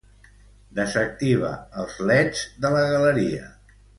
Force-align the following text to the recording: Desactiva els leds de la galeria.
Desactiva 0.79 1.51
els 1.83 1.99
leds 2.11 2.43
de 2.65 2.73
la 2.79 2.83
galeria. 2.95 3.51